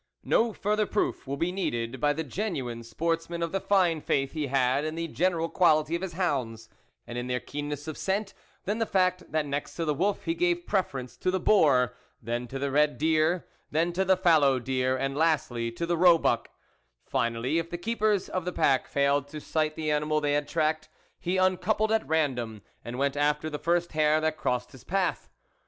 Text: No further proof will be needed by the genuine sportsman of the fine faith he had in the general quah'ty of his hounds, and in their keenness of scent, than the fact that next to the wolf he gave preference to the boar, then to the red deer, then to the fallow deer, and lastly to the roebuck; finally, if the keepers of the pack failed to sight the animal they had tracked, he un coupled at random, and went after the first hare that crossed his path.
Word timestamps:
No 0.23 0.51
further 0.51 0.87
proof 0.87 1.27
will 1.27 1.37
be 1.37 1.51
needed 1.51 1.99
by 1.99 2.11
the 2.11 2.23
genuine 2.23 2.81
sportsman 2.81 3.43
of 3.43 3.51
the 3.51 3.59
fine 3.61 4.01
faith 4.01 4.31
he 4.31 4.47
had 4.47 4.83
in 4.83 4.95
the 4.95 5.07
general 5.07 5.47
quah'ty 5.47 5.95
of 5.95 6.01
his 6.01 6.13
hounds, 6.13 6.69
and 7.05 7.19
in 7.19 7.27
their 7.27 7.39
keenness 7.39 7.87
of 7.87 7.99
scent, 7.99 8.33
than 8.65 8.79
the 8.79 8.87
fact 8.87 9.31
that 9.31 9.45
next 9.45 9.75
to 9.75 9.85
the 9.85 9.93
wolf 9.93 10.23
he 10.25 10.33
gave 10.33 10.65
preference 10.65 11.15
to 11.17 11.29
the 11.29 11.39
boar, 11.39 11.95
then 12.19 12.47
to 12.47 12.57
the 12.57 12.71
red 12.71 12.97
deer, 12.97 13.45
then 13.69 13.93
to 13.93 14.03
the 14.03 14.17
fallow 14.17 14.57
deer, 14.57 14.97
and 14.97 15.15
lastly 15.15 15.71
to 15.73 15.85
the 15.85 15.95
roebuck; 15.97 16.49
finally, 17.05 17.59
if 17.59 17.69
the 17.69 17.77
keepers 17.77 18.27
of 18.27 18.43
the 18.43 18.51
pack 18.51 18.87
failed 18.87 19.27
to 19.27 19.39
sight 19.39 19.75
the 19.75 19.91
animal 19.91 20.19
they 20.19 20.33
had 20.33 20.47
tracked, 20.47 20.89
he 21.19 21.37
un 21.37 21.57
coupled 21.57 21.91
at 21.91 22.07
random, 22.07 22.63
and 22.83 22.97
went 22.97 23.15
after 23.15 23.51
the 23.51 23.59
first 23.59 23.91
hare 23.91 24.19
that 24.19 24.35
crossed 24.35 24.71
his 24.71 24.83
path. 24.83 25.29